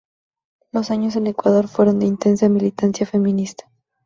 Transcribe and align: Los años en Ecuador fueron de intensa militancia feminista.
Los 0.71 0.89
años 0.89 1.15
en 1.15 1.27
Ecuador 1.27 1.67
fueron 1.67 1.99
de 1.99 2.07
intensa 2.07 2.49
militancia 2.49 3.05
feminista. 3.05 3.69